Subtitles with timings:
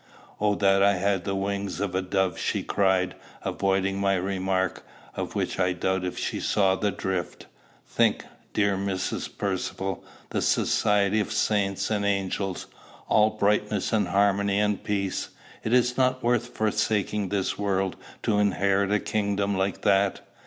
[0.39, 3.13] "'Oh that I had the wings of a dove!'" she cried,
[3.43, 4.83] avoiding my remark,
[5.15, 7.45] of which I doubt if she saw the drift.
[7.85, 9.29] "Think, dear Mrs.
[9.37, 12.65] Percivale: the society of saints and angels!
[13.09, 15.29] all brightness and harmony and peace!
[15.63, 20.21] Is it not worth forsaking this world to inherit a kingdom like that?